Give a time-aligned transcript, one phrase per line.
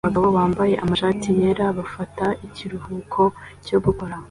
[0.03, 3.21] Abagabo bambaye amashati yera bafata ikiruhuko
[3.65, 4.15] cyo gukora